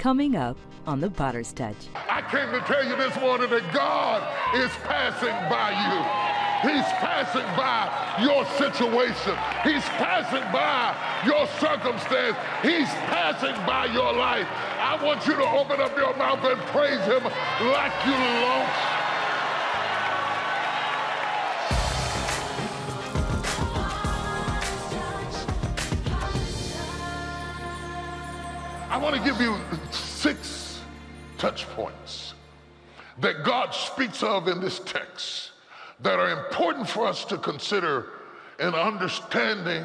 [0.00, 1.76] Coming up on the Potter's Touch.
[2.08, 4.24] I came to tell you this morning that God
[4.56, 6.72] is passing by you.
[6.72, 7.84] He's passing by
[8.24, 9.36] your situation.
[9.62, 12.34] He's passing by your circumstance.
[12.62, 14.48] He's passing by your life.
[14.80, 17.22] I want you to open up your mouth and praise him
[17.68, 19.00] like you lost.
[28.90, 29.56] I want to give you
[31.40, 32.34] touch points
[33.18, 35.52] that God speaks of in this text
[36.00, 38.10] that are important for us to consider
[38.58, 39.84] in understanding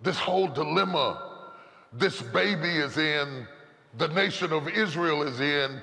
[0.00, 1.32] this whole dilemma
[1.92, 3.46] this baby is in,
[3.98, 5.82] the nation of Israel is in,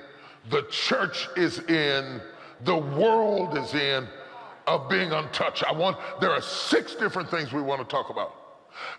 [0.50, 2.20] the church is in,
[2.64, 4.08] the world is in
[4.66, 5.62] of being untouched.
[5.64, 8.34] I want, there are six different things we want to talk about.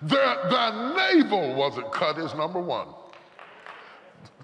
[0.04, 0.16] The,
[0.50, 2.88] the navel wasn't cut is number one.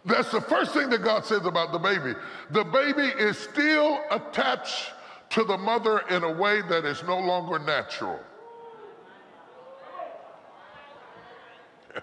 [0.07, 2.15] That's the first thing that God says about the baby.
[2.51, 4.93] The baby is still attached
[5.31, 8.17] to the mother in a way that is no longer natural.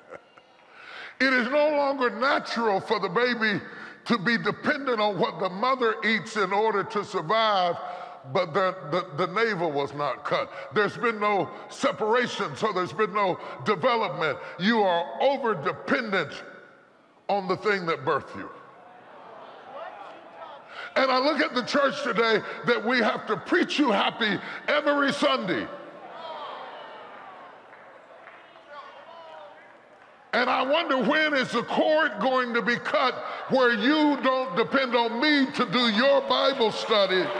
[1.21, 3.63] it is no longer natural for the baby
[4.05, 7.77] to be dependent on what the mother eats in order to survive,
[8.35, 10.51] but the, the, the, navel was not cut.
[10.75, 14.39] There's been no separation, so there's been no development.
[14.59, 16.43] You are over dependent
[17.29, 18.51] on the thing that birthed you.
[20.97, 25.13] And I look at the church today that we have to preach you happy every
[25.13, 25.67] Sunday.
[30.33, 33.15] And I wonder when is the cord going to be cut
[33.51, 37.25] where you don't depend on me to do your Bible study.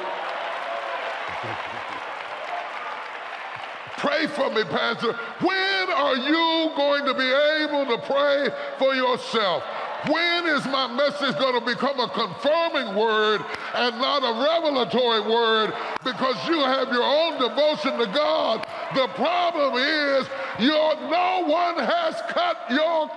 [4.05, 5.13] pray for me, Pastor.
[5.41, 8.49] When are you going to be able to pray
[8.79, 9.65] for yourself?
[10.07, 13.43] When is my message going to become a confirming word
[13.75, 15.73] and not a revelatory word
[16.05, 18.67] because you have your own devotion to God?
[18.95, 20.29] The problem is
[20.59, 23.11] your, no one has cut your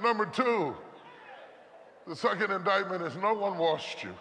[0.00, 0.76] Number two,
[2.06, 4.14] the second indictment is no one washed you.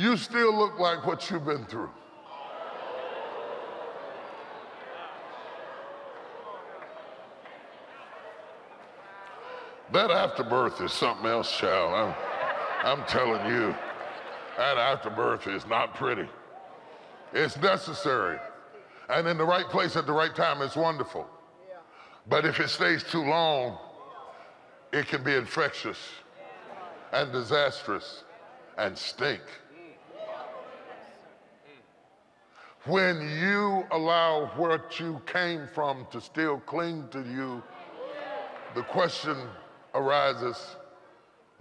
[0.00, 1.90] You still look like what you've been through.
[9.92, 12.14] That afterbirth is something else, child.
[12.82, 13.74] I'm, I'm telling you,
[14.56, 16.28] that afterbirth is not pretty.
[17.34, 18.38] It's necessary.
[19.10, 21.26] And in the right place at the right time, it's wonderful.
[22.26, 23.76] But if it stays too long,
[24.94, 25.98] it can be infectious
[27.12, 28.24] and disastrous
[28.78, 29.42] and stink.
[32.86, 37.62] When you allow what you came from to still cling to you,
[38.74, 39.36] the question
[39.94, 40.76] arises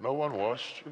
[0.02, 0.92] no one washed you?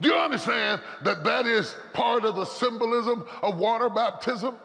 [0.00, 4.56] Do you understand that that is part of the symbolism of water baptism?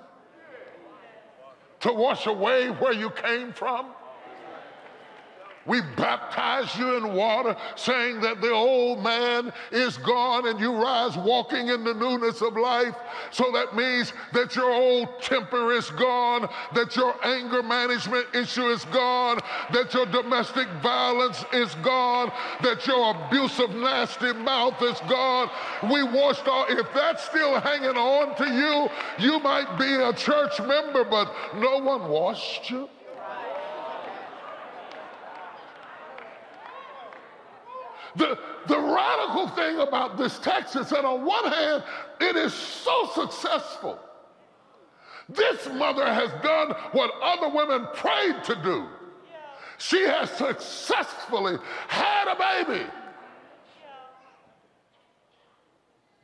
[1.81, 3.87] To wash away where you came from?
[5.67, 11.17] We baptize you in water, saying that the old man is gone and you rise
[11.17, 12.95] walking in the newness of life.
[13.31, 18.85] So that means that your old temper is gone, that your anger management issue is
[18.85, 19.39] gone,
[19.73, 22.31] that your domestic violence is gone,
[22.63, 25.49] that your abusive, nasty mouth is gone.
[25.91, 28.89] We washed all, if that's still hanging on to you,
[29.19, 32.87] you might be a church member, but no one washed you.
[38.17, 41.83] The, the radical thing about this text is that on one hand,
[42.19, 43.99] it is so successful.
[45.29, 48.87] This mother has done what other women prayed to do.
[49.77, 52.85] She has successfully had a baby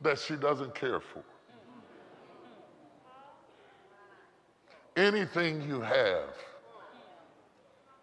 [0.00, 1.22] that she doesn't care for.
[4.96, 6.34] Anything you have,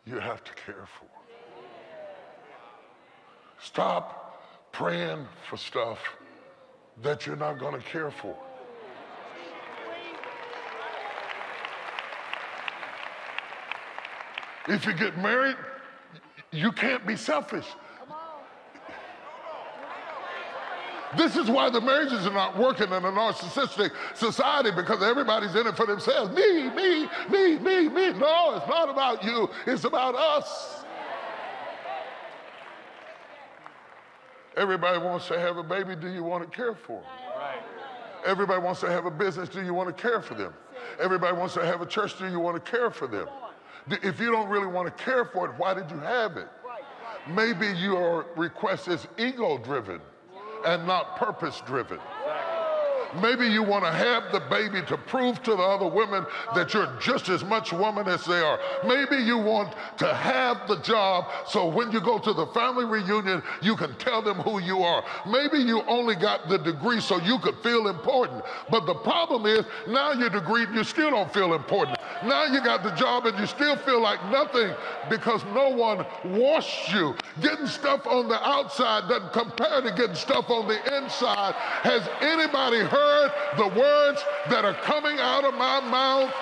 [0.06, 1.21] you have to care for.
[3.62, 6.00] Stop praying for stuff
[7.02, 8.36] that you're not going to care for.
[14.68, 15.58] If you get married,
[16.52, 17.66] you can't be selfish.
[21.18, 25.68] This is why the marriages are not working in a narcissistic society because everybody's in
[25.68, 26.34] it for themselves.
[26.34, 28.14] Me, me, me, me, me.
[28.14, 30.81] No, it's not about you, it's about us.
[34.58, 35.96] Everybody wants to have a baby.
[35.96, 37.10] Do you want to care for them?
[37.38, 37.62] Right.
[38.26, 39.50] Everybody wants to have a business.
[39.50, 40.54] Do you want to care for them?
[41.00, 42.18] Everybody wants to have a church.
[42.20, 43.28] Do you want to care for them?
[43.90, 46.48] If you don't really want to care for it, why did you have it?
[47.28, 50.02] Maybe your request is ego driven
[50.66, 52.00] and not purpose driven.
[53.22, 56.26] Maybe you want to have the baby to prove to the other women
[56.56, 58.60] that you're just as much woman as they are.
[58.86, 63.42] Maybe you want to have the job so when you go to the family reunion,
[63.62, 65.04] you can tell them who you are.
[65.28, 68.44] Maybe you only got the degree so you could feel important.
[68.70, 71.98] But the problem is now you're degreed and you still don't feel important.
[72.24, 74.74] Now you got the job and you still feel like nothing
[75.10, 77.16] because no one washed you.
[77.42, 81.54] Getting stuff on the outside doesn't compare to getting stuff on the inside.
[81.56, 83.32] Has anybody heard?
[83.58, 86.34] the words that are coming out of my mouth?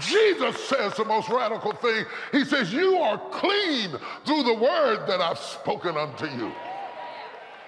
[0.00, 2.06] Jesus says the most radical thing.
[2.30, 3.90] He says, You are clean
[4.24, 6.52] through the word that I've spoken unto you.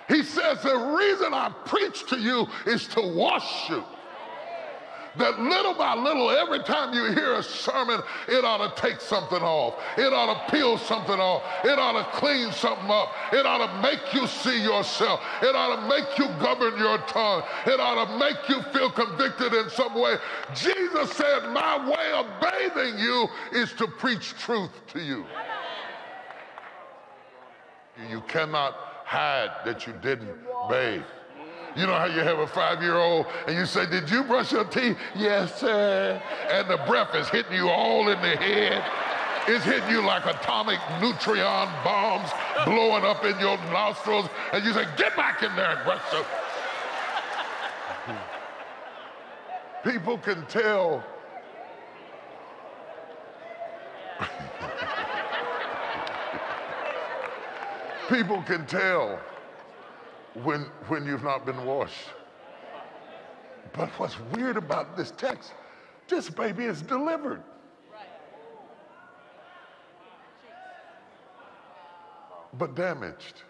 [0.08, 3.84] He says, The reason I preach to you is to wash you
[5.16, 9.42] that little by little, every time you hear a sermon, it ought to take something
[9.42, 9.74] off.
[9.96, 11.42] It ought to peel something off.
[11.64, 13.12] It ought to clean something up.
[13.32, 15.20] It ought to make you see yourself.
[15.42, 17.42] It ought to make you govern your tongue.
[17.66, 20.16] It ought to make you feel convicted in some way.
[20.54, 25.24] Jesus said, My way of bathing you is to preach truth to you.
[28.10, 28.74] You cannot
[29.04, 30.36] hide that you didn't
[30.68, 31.02] bathe.
[31.76, 34.52] You know how you have a five year old and you say, Did you brush
[34.52, 34.96] your teeth?
[35.14, 36.22] Yes, sir.
[36.50, 38.84] And the breath is hitting you all in the head.
[39.48, 42.30] It's hitting you like atomic neutron bombs
[42.64, 44.28] blowing up in your nostrils.
[44.52, 46.24] And you say, Get back in there and brush your
[49.84, 51.04] People can tell.
[58.08, 59.18] People can tell
[60.42, 62.08] when, when you've not been washed.
[63.72, 65.52] But what's weird about this text,
[66.08, 67.42] this baby is delivered.
[72.56, 73.42] But damaged.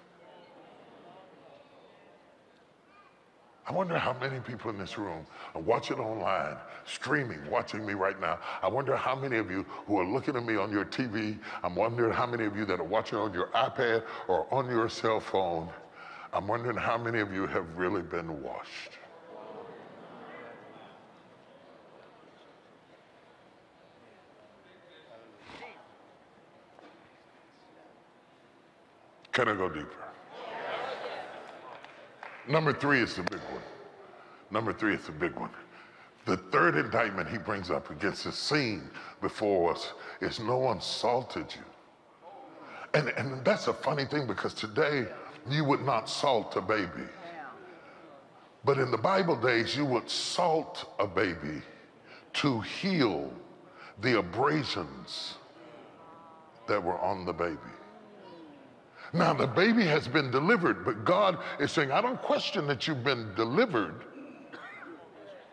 [3.67, 8.19] I wonder how many people in this room are watching online, streaming, watching me right
[8.21, 8.39] now.
[8.63, 11.75] I wonder how many of you who are looking at me on your TV, I'm
[11.75, 15.19] wondering how many of you that are watching on your iPad or on your cell
[15.19, 15.71] phone
[16.35, 18.99] I'm wondering how many of you have really been washed.
[29.31, 29.89] Can I go deeper?
[32.49, 33.63] Number three is the big one.
[34.51, 35.51] Number three is the big one.
[36.25, 38.91] The third indictment he brings up against the scene
[39.21, 41.63] before us is no one salted you.
[42.95, 45.07] And, and that's a funny thing because today,
[45.49, 47.09] you would not salt a baby.
[48.65, 51.61] But in the Bible days, you would salt a baby
[52.35, 53.31] to heal
[54.01, 55.35] the abrasions
[56.67, 57.59] that were on the baby.
[59.13, 63.05] Now, the baby has been delivered, but God is saying, I don't question that you've
[63.05, 64.03] been delivered,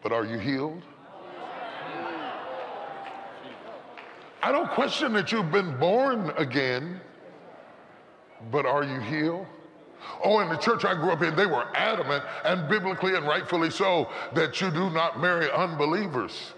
[0.02, 0.82] but are you healed?
[4.42, 7.00] I don't question that you've been born again,
[8.52, 9.46] but are you healed?
[10.24, 13.70] Oh, in the church I grew up in, they were adamant, and biblically and rightfully
[13.70, 16.54] so, that you do not marry unbelievers.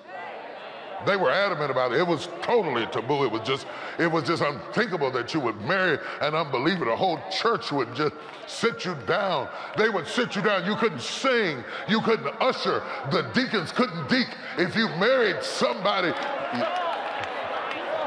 [1.06, 2.00] They were adamant about it.
[2.00, 3.24] It was totally taboo.
[3.26, 3.68] It was just,
[4.00, 6.86] it was just unthinkable that you would marry an unbeliever.
[6.86, 8.14] The whole church would just
[8.48, 9.50] sit you down.
[9.78, 10.66] They would sit you down.
[10.66, 11.64] You couldn't sing.
[11.88, 12.84] You couldn't usher.
[13.12, 14.28] The deacons couldn't deek.
[14.58, 16.14] If you married somebody,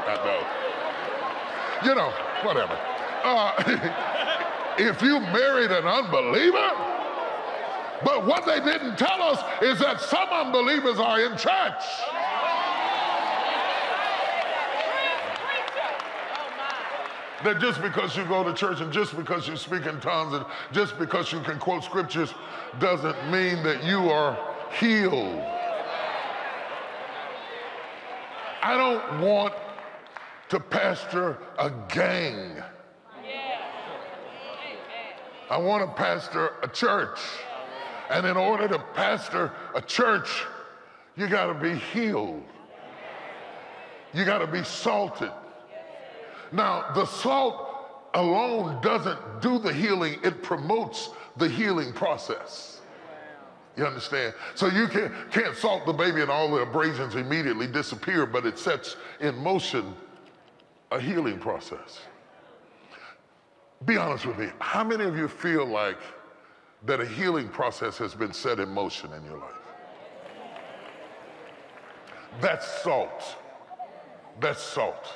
[0.07, 1.87] I know.
[1.87, 2.09] You know,
[2.43, 2.79] whatever.
[3.23, 4.13] Uh,
[4.77, 6.71] if you married an unbeliever.
[8.03, 11.83] But what they didn't tell us is that some unbelievers are in church.
[17.43, 20.45] That just because you go to church and just because you speak in tongues and
[20.71, 22.33] just because you can quote scriptures
[22.79, 24.37] doesn't mean that you are
[24.79, 25.43] healed.
[28.63, 29.53] I don't want
[30.49, 32.61] to pastor a gang.
[35.49, 37.19] I want to pastor a church.
[38.09, 40.29] And in order to pastor a church,
[41.15, 42.43] you got to be healed.
[44.13, 45.31] You got to be salted.
[46.51, 47.67] Now, the salt
[48.13, 52.81] alone doesn't do the healing, it promotes the healing process.
[53.75, 54.33] You understand?
[54.55, 58.57] So you can, can't salt the baby and all the abrasions immediately disappear, but it
[58.57, 59.93] sets in motion
[60.91, 61.99] a healing process.
[63.85, 64.49] Be honest with me.
[64.59, 65.99] How many of you feel like
[66.85, 69.51] that a healing process has been set in motion in your life?
[72.41, 73.37] That's salt.
[74.39, 75.07] That's salt.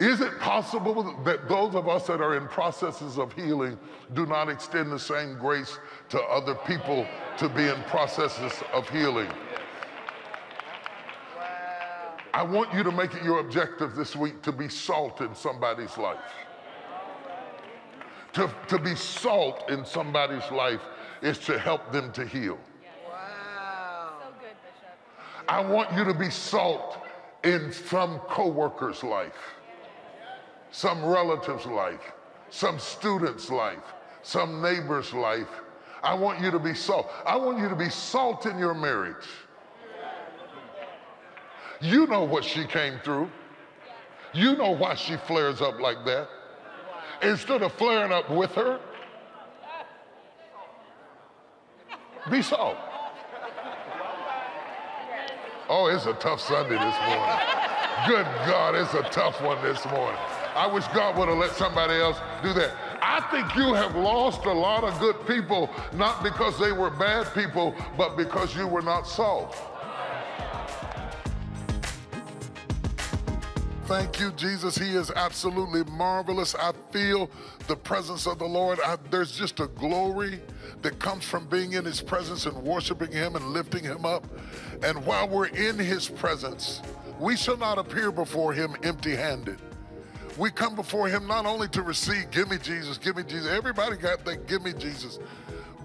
[0.00, 3.78] Is it possible that those of us that are in processes of healing
[4.14, 7.06] do not extend the same grace to other people
[7.38, 9.28] to be in processes of healing?
[12.34, 15.96] I want you to make it your objective this week to be salt in somebody's
[15.98, 16.18] life.
[18.34, 20.80] To, to be salt in somebody's life
[21.20, 22.58] is to help them to heal.
[23.06, 24.14] Wow.
[24.20, 25.48] So good, Bishop.
[25.48, 26.98] I want you to be salt
[27.44, 29.54] in some coworker's life,
[30.70, 32.12] some relative's life,
[32.48, 33.84] some student's life,
[34.22, 35.48] some neighbor's life.
[36.02, 37.10] I want you to be salt.
[37.26, 39.26] I want you to be salt in your marriage.
[41.80, 43.30] You know what she came through.
[44.32, 46.28] You know why she flares up like that.
[47.22, 48.80] Instead of flaring up with her,
[52.30, 52.76] be salt.
[55.68, 57.52] Oh, it's a tough Sunday this morning.
[58.06, 60.18] Good God, it's a tough one this morning.
[60.54, 62.72] I wish God would have let somebody else do that.
[63.00, 67.32] I think you have lost a lot of good people, not because they were bad
[67.32, 69.56] people, but because you were not salt.
[73.92, 74.78] Thank you, Jesus.
[74.78, 76.54] He is absolutely marvelous.
[76.54, 77.30] I feel
[77.68, 78.80] the presence of the Lord.
[78.82, 80.40] I, there's just a glory
[80.80, 84.26] that comes from being in His presence and worshiping Him and lifting Him up.
[84.82, 86.80] And while we're in His presence,
[87.20, 89.58] we shall not appear before Him empty handed.
[90.38, 93.52] We come before Him not only to receive, give me Jesus, give me Jesus.
[93.52, 95.18] Everybody got that, give me Jesus.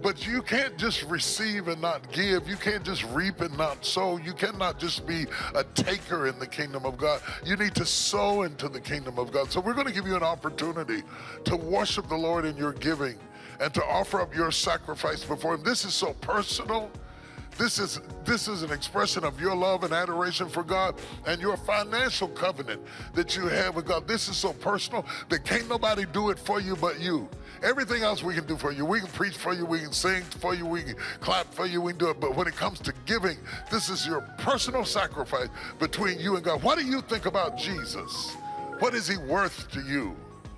[0.01, 2.47] But you can't just receive and not give.
[2.47, 4.17] You can't just reap and not sow.
[4.17, 5.25] You cannot just be
[5.55, 7.21] a taker in the kingdom of God.
[7.43, 9.51] You need to sow into the kingdom of God.
[9.51, 11.03] So we're going to give you an opportunity
[11.45, 13.17] to worship the Lord in your giving
[13.59, 15.63] and to offer up your sacrifice before Him.
[15.63, 16.91] This is so personal.
[17.57, 20.95] This is this is an expression of your love and adoration for God
[21.25, 22.81] and your financial covenant
[23.15, 24.07] that you have with God.
[24.07, 27.27] This is so personal that can't nobody do it for you but you.
[27.63, 28.85] Everything else we can do for you.
[28.85, 31.81] We can preach for you, we can sing for you, we can clap for you,
[31.81, 32.19] we can do it.
[32.19, 33.37] But when it comes to giving,
[33.71, 35.49] this is your personal sacrifice
[35.79, 36.61] between you and God.
[36.61, 38.35] What do you think about Jesus?
[38.79, 40.15] What is he worth to you?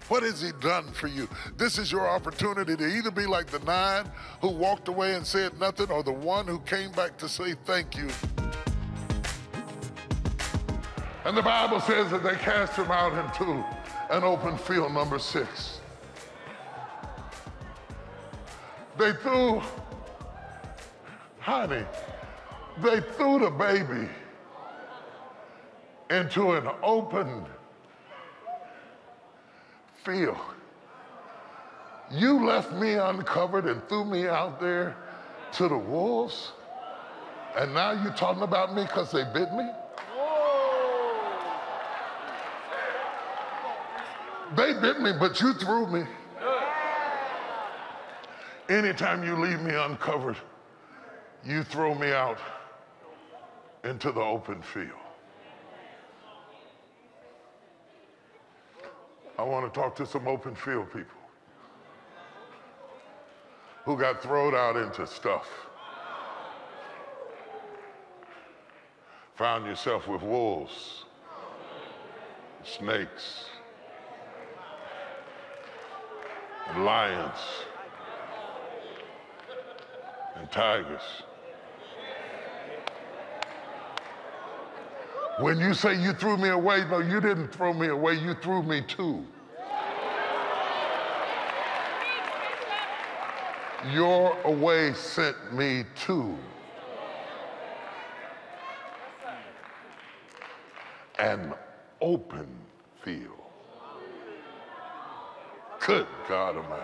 [0.10, 1.30] What has he done for you?
[1.56, 4.10] This is your opportunity to either be like the nine
[4.42, 7.96] who walked away and said nothing or the one who came back to say thank
[7.96, 8.10] you.
[11.26, 13.64] And the Bible says that they cast him out into
[14.10, 15.80] an open field, number six.
[18.98, 19.62] They threw,
[21.40, 21.86] honey,
[22.82, 24.10] they threw the baby
[26.10, 27.46] into an open
[30.04, 30.38] field.
[32.12, 34.96] You left me uncovered and threw me out there
[35.54, 36.52] to the wolves,
[37.58, 39.70] and now you're talking about me because they bit me?
[44.56, 46.04] They bit me, but you threw me.
[48.68, 50.38] Anytime you leave me uncovered,
[51.44, 52.40] you throw me out
[53.84, 54.90] into the open field.
[59.40, 61.18] I want to talk to some open field people
[63.86, 65.48] who got thrown out into stuff.
[69.36, 71.06] Found yourself with wolves,
[72.66, 73.46] snakes,
[76.68, 77.40] and lions,
[80.36, 81.24] and tigers.
[85.40, 88.62] When you say you threw me away, no, you didn't throw me away, you threw
[88.62, 89.26] me too.
[93.94, 96.38] Your away sent me to.
[101.20, 101.54] An
[102.02, 102.50] open
[103.02, 103.32] field.
[105.80, 106.84] Good God Almighty.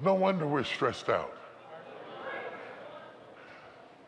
[0.00, 1.39] No wonder we're stressed out.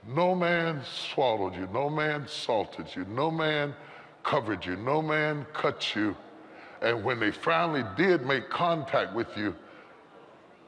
[0.06, 1.68] No man swallowed you.
[1.72, 3.04] No man salted you.
[3.04, 3.74] No man
[4.24, 4.76] covered you.
[4.76, 6.16] No man cut you.
[6.80, 9.54] And when they finally did make contact with you,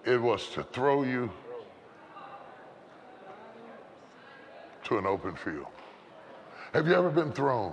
[0.05, 1.31] it was to throw you
[4.85, 5.67] to an open field.
[6.73, 7.73] Have you ever been thrown?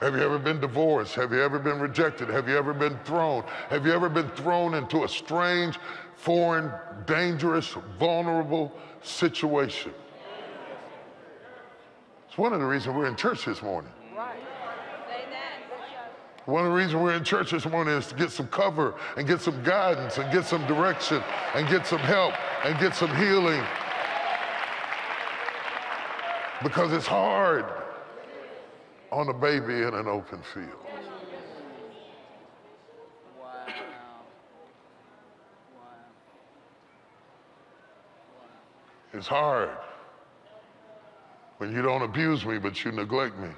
[0.00, 1.14] Have you ever been divorced?
[1.16, 2.28] Have you ever been rejected?
[2.28, 3.42] Have you ever been thrown?
[3.68, 5.76] Have you ever been thrown into a strange,
[6.18, 6.70] foreign,
[7.06, 8.72] dangerous, vulnerable
[9.02, 9.92] situation?
[12.28, 13.92] It's one of the reasons we're in church this morning.
[16.44, 19.28] One of the reasons we're in church this morning is to get some cover and
[19.28, 21.22] get some guidance and get some direction
[21.54, 22.32] and get some help
[22.64, 23.62] and get some healing.
[26.62, 27.66] Because it's hard
[29.12, 30.87] on a baby in an open field.
[39.12, 39.70] It's hard
[41.58, 43.48] when you don't abuse me, but you neglect me.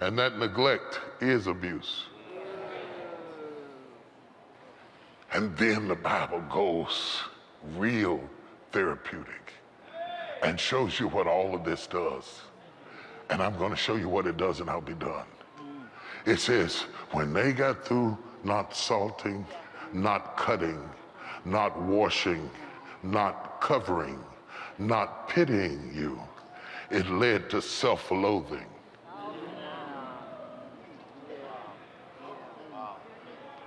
[0.00, 2.04] And that neglect is abuse.
[5.32, 7.22] And then the Bible goes
[7.76, 8.20] real
[8.72, 9.52] therapeutic
[10.42, 12.42] and shows you what all of this does.
[13.30, 15.26] And I'm going to show you what it does, and I'll be done.
[16.24, 19.44] It says, when they got through not salting,
[19.92, 20.88] not cutting,
[21.44, 22.48] not washing,
[23.02, 24.18] not covering,
[24.78, 26.20] not pitying you,
[26.90, 28.66] it led to self loathing.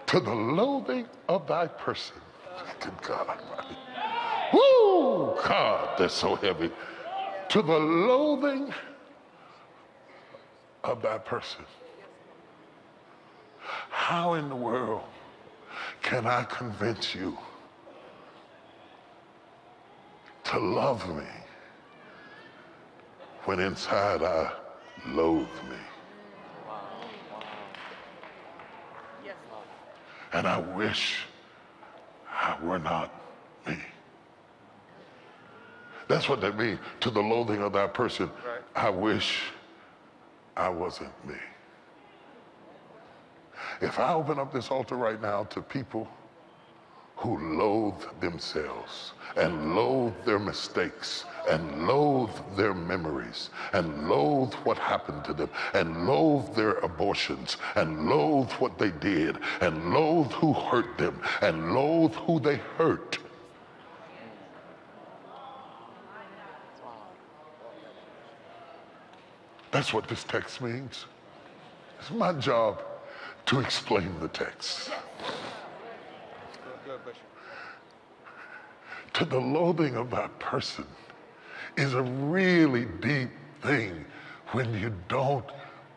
[0.07, 2.15] To the loathing of thy person.
[3.01, 3.77] God Almighty.
[4.53, 5.35] Woo!
[5.43, 6.71] God, that's so heavy.
[7.49, 8.73] To the loathing
[10.83, 11.63] of that person.
[13.89, 15.03] How in the world
[16.01, 17.37] can I convince you
[20.49, 21.29] to love me
[23.45, 24.51] when inside I
[25.09, 25.77] loathe me?
[30.33, 31.25] And I wish
[32.27, 33.11] I were not
[33.67, 33.77] me.
[36.07, 36.79] That's what that means.
[37.01, 38.61] To the loathing of that person, right.
[38.75, 39.41] I wish
[40.57, 41.35] I wasn't me.
[43.81, 46.07] If I open up this altar right now to people
[47.19, 55.23] who loathe themselves and loathe their mistakes and loathe their memories and loathe what happened
[55.25, 60.97] to them and loathe their abortions and loathe what they did and loathe who hurt
[60.97, 63.17] them and loathe who they hurt.
[69.71, 71.05] That's what this text means.
[71.99, 72.81] It's my job
[73.47, 74.89] to explain the text.
[79.19, 80.85] To the loathing of that person
[81.75, 83.29] is a really deep
[83.61, 84.05] thing
[84.53, 85.43] when you don't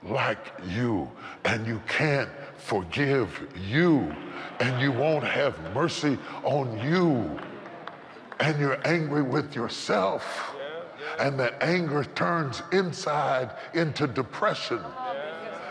[0.02, 1.08] like you
[1.44, 4.12] and you can't forgive you
[4.58, 7.38] and you won't have mercy on you
[8.40, 10.56] and you're angry with yourself
[11.20, 14.80] and that anger turns inside into depression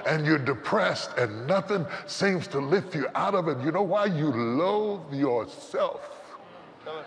[0.07, 3.57] and you're depressed and nothing seems to lift you out of it.
[3.59, 4.05] You know why?
[4.05, 6.20] You loathe yourself.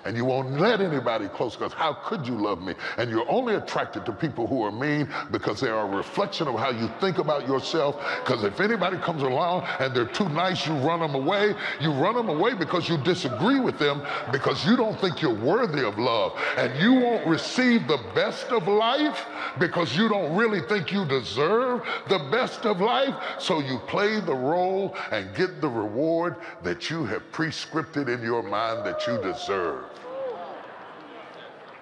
[0.04, 2.74] And you won't let anybody close because how could you love me?
[2.98, 6.56] And you're only attracted to people who are mean because they are a reflection of
[6.56, 7.96] how you think about yourself.
[8.22, 11.54] Because if anybody comes along and they're too nice, you run them away.
[11.80, 15.84] You run them away because you disagree with them because you don't think you're worthy
[15.84, 16.38] of love.
[16.58, 19.24] And you won't receive the best of life
[19.58, 23.14] because you don't really think you deserve the best of life.
[23.38, 28.42] So you play the role and get the reward that you have prescripted in your
[28.42, 29.63] mind that you deserve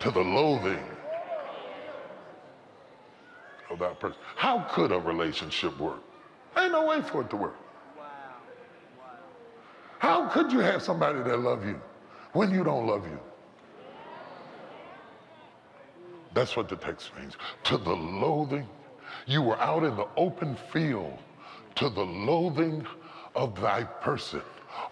[0.00, 0.84] to the loathing
[3.70, 4.18] of that person.
[4.36, 6.00] How could a relationship work?
[6.56, 7.56] Ain't no way for it to work.
[9.98, 11.80] How could you have somebody that love you
[12.32, 13.18] when you don't love you?
[16.34, 17.34] That's what the text means.
[17.64, 18.66] To the loathing,
[19.26, 21.18] you were out in the open field
[21.76, 22.86] to the loathing
[23.34, 24.42] of thy person.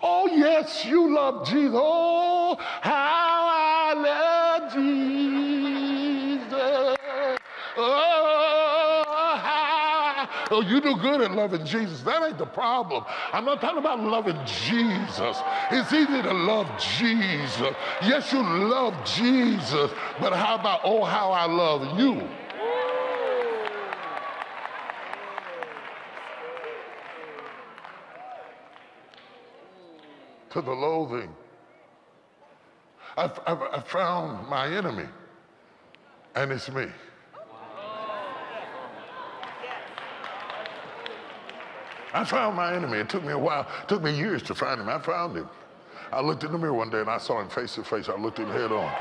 [0.02, 1.74] Oh, yes, you love Jesus.
[1.74, 6.50] Oh, how I love Jesus.
[7.76, 10.28] Oh, how.
[10.52, 12.00] Oh, you do good at loving Jesus.
[12.00, 13.04] That ain't the problem.
[13.32, 15.38] I'm not talking about loving Jesus.
[15.70, 17.74] It's easy to love Jesus.
[18.02, 22.28] Yes, you love Jesus, but how about, oh, how I love you?
[30.50, 31.34] To the loathing.
[33.16, 35.06] I've, I've, I've found my enemy,
[36.34, 36.86] and it's me.
[42.12, 42.98] I found my enemy.
[42.98, 44.88] It took me a while, it took me years to find him.
[44.88, 45.48] I found him.
[46.12, 48.08] I looked in the mirror one day and I saw him face to face.
[48.08, 48.92] I looked him head on.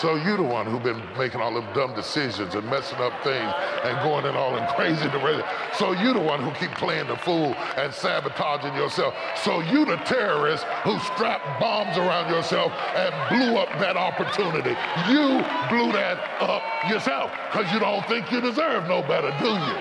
[0.00, 3.52] So you the one who've been making all them dumb decisions and messing up things
[3.82, 5.42] and going in all them crazy directions.
[5.76, 9.14] So you the one who keep playing the fool and sabotaging yourself.
[9.42, 14.76] So you the terrorist who strapped bombs around yourself and blew up that opportunity.
[15.10, 19.76] You blew that up yourself because you don't think you deserve no better, do you?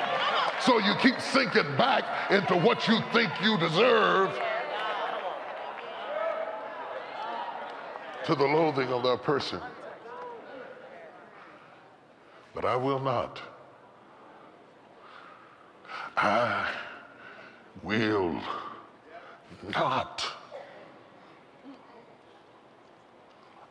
[0.62, 4.32] So you keep sinking back into what you think you deserve
[8.26, 9.62] to the loathing of that person.
[12.58, 13.40] But I will not.
[16.18, 16.68] I
[17.84, 18.42] will
[19.70, 20.26] not.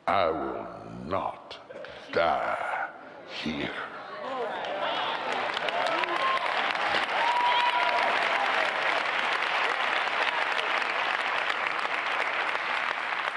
[0.07, 0.69] I will
[1.05, 1.57] not
[2.13, 2.89] die
[3.43, 3.71] here.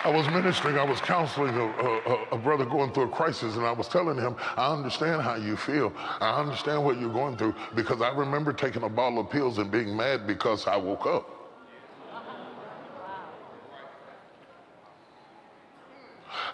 [0.09, 3.63] I was ministering, I was counseling a, a, a, brother going through a crisis, and
[3.63, 5.93] I was telling him, I understand how you feel.
[6.19, 9.69] I understand what you're going through because I remember taking a bottle of pills and
[9.69, 11.29] being mad because I woke up.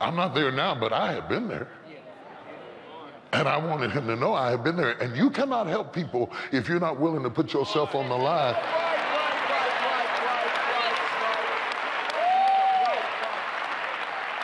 [0.01, 1.69] I'm not there now, but I have been there.
[3.31, 5.01] And I wanted him to know I have been there.
[5.01, 8.55] And you cannot help people if you're not willing to put yourself on the line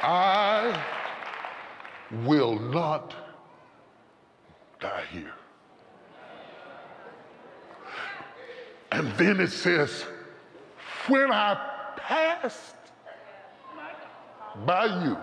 [0.03, 0.83] I
[2.25, 3.13] will not
[4.79, 5.33] die here.
[8.91, 10.05] And then it says,
[11.07, 12.75] when I passed
[14.65, 15.17] by you.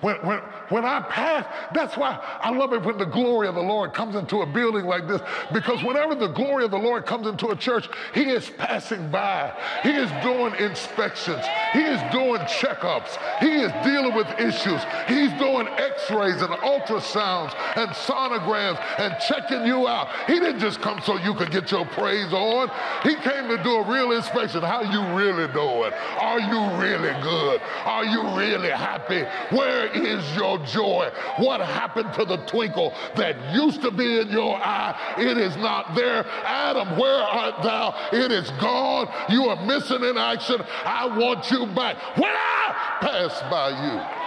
[0.00, 3.62] When, when, when I pass, that's why I love it when the glory of the
[3.62, 5.20] Lord comes into a building like this,
[5.52, 9.52] because whenever the glory of the Lord comes into a church, He is passing by.
[9.82, 11.44] He is doing inspections.
[11.76, 13.18] He is doing checkups.
[13.38, 14.80] He is dealing with issues.
[15.06, 20.08] He's doing x rays and ultrasounds and sonograms and checking you out.
[20.26, 22.70] He didn't just come so you could get your praise on.
[23.02, 24.62] He came to do a real inspection.
[24.62, 25.92] How you really doing?
[26.18, 27.60] Are you really good?
[27.84, 29.24] Are you really happy?
[29.54, 31.10] Where is your joy?
[31.36, 35.14] What happened to the twinkle that used to be in your eye?
[35.18, 36.24] It is not there.
[36.42, 37.94] Adam, where art thou?
[38.14, 39.08] It is gone.
[39.28, 40.62] You are missing in action.
[40.82, 41.96] I want you back.
[42.16, 44.26] When I pass by you,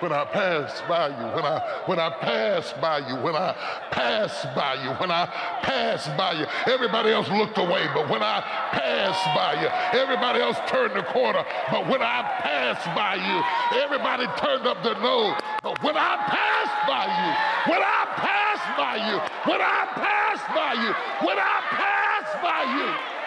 [0.00, 3.54] when I pass by you, when I when I pass by you, when I
[3.90, 5.26] pass by you, when I
[5.62, 6.46] pass by you.
[6.72, 8.40] Everybody else looked away, but when I
[8.72, 9.68] pass by you,
[10.00, 11.44] everybody else turned the corner.
[11.70, 13.36] But when I pass by you,
[13.82, 15.36] everybody turned up their nose.
[15.62, 17.30] But when I pass by you,
[17.72, 20.92] when I pass by you, when I pass by you,
[21.28, 23.19] when I pass by you,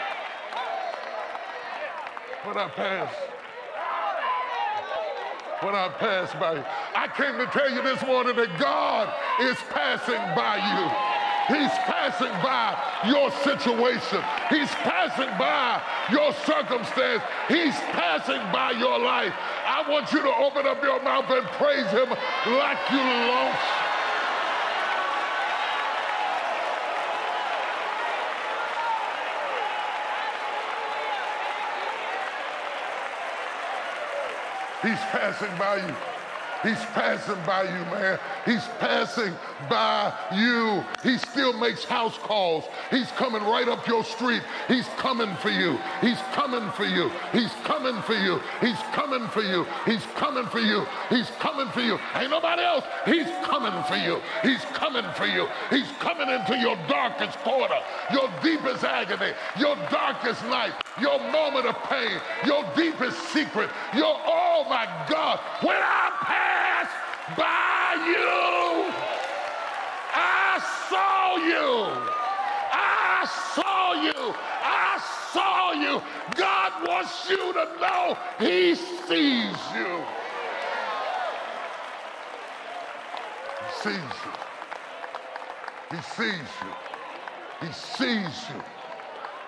[2.43, 3.13] when I pass
[5.61, 6.63] when I pass by you.
[6.93, 9.07] I came to tell you this morning that God
[9.39, 11.13] is passing by you.
[11.55, 12.75] He's passing by
[13.07, 14.19] your situation.
[14.49, 17.23] He's passing by your circumstance.
[17.47, 19.33] He's passing by your life.
[19.65, 22.99] I want you to open up your mouth and praise him like you
[23.31, 23.82] lost.
[34.83, 36.12] He's passing by you.
[36.63, 38.19] He's passing by you, man.
[38.45, 39.33] He's passing
[39.69, 40.83] by you.
[41.03, 42.63] He still makes house calls.
[42.89, 44.41] He's coming right up your street.
[44.69, 45.77] He's coming for you.
[45.99, 47.11] He's coming for you.
[47.33, 48.39] He's coming for you.
[48.61, 49.65] He's coming for you.
[49.85, 50.85] He's coming for you.
[51.09, 51.99] He's coming for you.
[52.15, 52.85] Ain't nobody else.
[53.05, 54.21] He's coming for you.
[54.41, 55.47] He's coming for you.
[55.69, 57.79] He's coming into your darkest corner,
[58.11, 64.65] your deepest agony, your darkest night, your moment of pain, your deepest secret, your, oh
[64.69, 66.52] my God, when I pass
[67.37, 68.93] by you.
[70.13, 70.59] I
[70.89, 71.91] saw you.
[72.73, 74.35] I saw you.
[74.63, 74.99] I
[75.33, 76.01] saw you.
[76.35, 80.05] God wants you to know He sees you.
[83.59, 84.33] He sees you.
[85.97, 86.73] He sees you.
[87.67, 88.72] He sees you.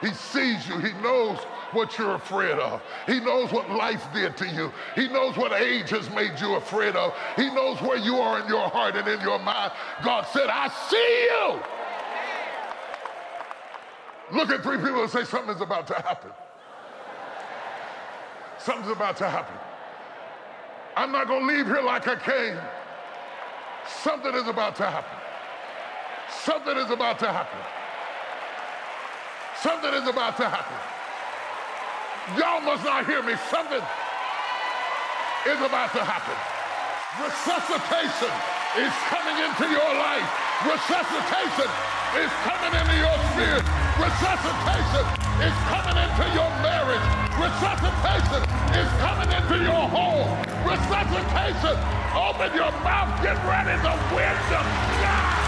[0.05, 0.77] He sees you.
[0.77, 1.39] He knows
[1.71, 2.79] what you're afraid of.
[3.07, 4.71] He knows what life did to you.
[4.93, 7.15] He knows what age has made you afraid of.
[7.35, 9.71] He knows where you are in your heart and in your mind.
[10.03, 11.27] God said, I see
[14.31, 14.37] you.
[14.37, 16.31] Look at three people and say, Something's about to happen.
[18.59, 19.57] Something's about to happen.
[20.95, 22.59] I'm not going to leave here like I came.
[24.03, 25.17] Something is about to happen.
[26.43, 27.59] Something is about to happen.
[29.61, 30.77] Something is about to happen.
[32.37, 33.37] Y'all must not hear me.
[33.53, 33.81] Something
[35.45, 36.35] is about to happen.
[37.21, 38.33] Resuscitation
[38.81, 40.27] is coming into your life.
[40.67, 41.69] Resuscitation
[42.19, 43.63] is coming into your spirit.
[43.95, 45.05] Resuscitation
[45.39, 47.05] is coming into your marriage.
[47.39, 48.41] Resuscitation
[48.75, 50.27] is coming into your home.
[50.67, 51.75] Resuscitation.
[52.11, 53.11] Open your mouth.
[53.23, 53.75] Get ready.
[53.79, 54.65] The of
[54.99, 55.44] God.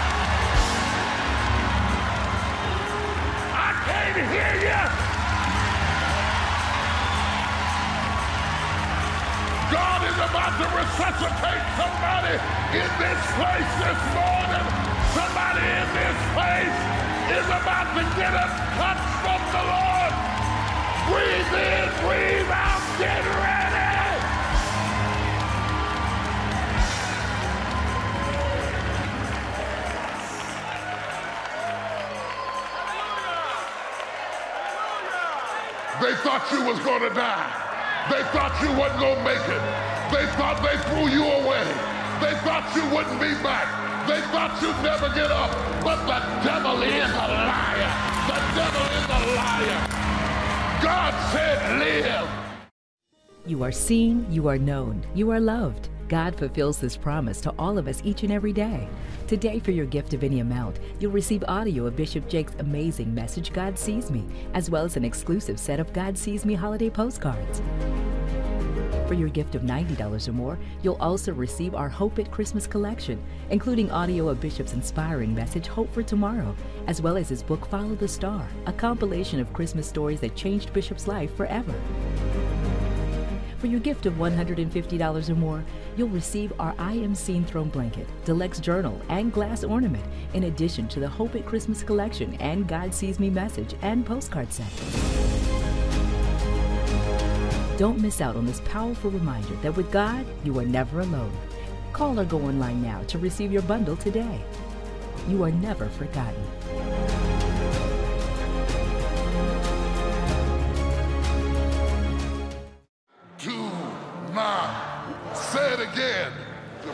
[4.17, 4.83] I can't hear you.
[9.69, 12.33] God is about to resuscitate somebody
[12.81, 14.65] in this place this morning.
[15.13, 16.77] Somebody in this place
[17.29, 20.13] is about to get a touch from the Lord.
[21.13, 23.56] Breathe in, breathe out, get ready.
[36.07, 38.07] They thought you was to die.
[38.09, 39.63] They thought you wasn't to make it.
[40.07, 41.67] They thought they threw you away.
[42.23, 43.67] They thought you wouldn't be back.
[44.07, 45.51] They thought you'd never get up.
[45.83, 47.91] But the devil is a liar.
[48.23, 49.79] The devil is a liar.
[50.81, 52.29] God said live.
[53.45, 55.89] You are seen, you are known, you are loved.
[56.07, 58.87] God fulfills this promise to all of us each and every day.
[59.27, 63.51] Today, for your gift of any amount, you'll receive audio of Bishop Jakes' amazing message,
[63.51, 67.61] God Sees Me, as well as an exclusive set of God Sees Me holiday postcards.
[69.07, 73.21] For your gift of $90 or more, you'll also receive our Hope at Christmas collection,
[73.49, 76.53] including audio of Bishop's inspiring message, Hope for Tomorrow,
[76.87, 80.73] as well as his book, Follow the Star, a compilation of Christmas stories that changed
[80.73, 81.73] Bishop's life forever.
[83.59, 85.63] For your gift of $150 or more,
[85.95, 90.87] you'll receive our I Am Seen Throne Blanket, Deluxe Journal, and glass ornament, in addition
[90.89, 94.71] to the Hope at Christmas collection and God Sees Me message and postcard set.
[97.79, 101.35] Don't miss out on this powerful reminder that with God, you are never alone.
[101.93, 104.39] Call or go online now to receive your bundle today.
[105.27, 106.43] You are never forgotten.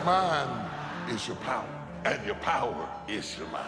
[0.05, 0.69] Mind
[1.09, 1.67] is your power,
[2.05, 3.65] and your power is your mind.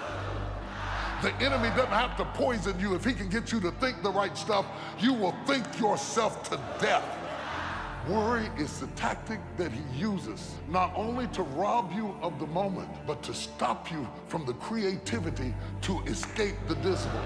[1.22, 2.94] The enemy doesn't have to poison you.
[2.94, 4.66] If he can get you to think the right stuff,
[5.00, 7.06] you will think yourself to death.
[8.08, 12.90] Worry is the tactic that he uses not only to rob you of the moment,
[13.08, 17.26] but to stop you from the creativity to escape the dismal.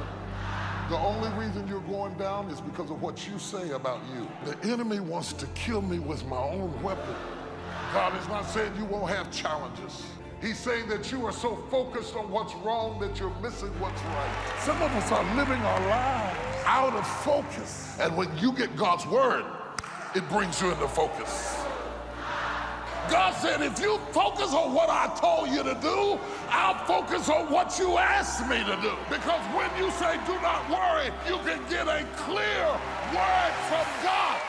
[0.90, 4.28] The only reason you're going down is because of what you say about you.
[4.46, 7.16] The enemy wants to kill me with my own weapon.
[7.94, 10.04] God is not saying you won't have challenges.
[10.42, 14.56] He's saying that you are so focused on what's wrong that you're missing what's right.
[14.60, 17.98] Some of us are living our lives out of focus.
[18.00, 19.44] And when you get God's word,
[20.16, 21.58] it brings you into focus.
[23.10, 27.52] God said, if you focus on what I told you to do, I'll focus on
[27.52, 28.94] what you asked me to do.
[29.10, 32.66] Because when you say, do not worry, you can get a clear
[33.12, 34.49] word from God.